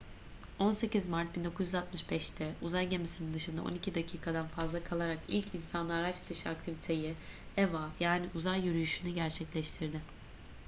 18 0.59 1.05
mart 1.07 1.37
1965'te 1.37 2.55
uzay 2.61 2.89
gemisinin 2.89 3.33
dışında 3.33 3.63
on 3.63 3.75
iki 3.75 3.95
dakikadan 3.95 4.47
fazla 4.47 4.83
kalarak 4.83 5.17
ilk 5.27 5.55
insanlı 5.55 5.93
araç 5.93 6.15
dışı 6.29 6.49
aktiviteyi 6.49 7.13
eva 7.57 7.89
yani 7.99 8.25
uzay 8.35 8.65
yürüyüşünü 8.65 9.13
gerçekleştirdi 9.15 9.99